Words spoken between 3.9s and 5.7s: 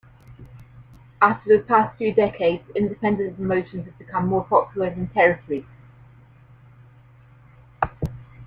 become more popular than territories.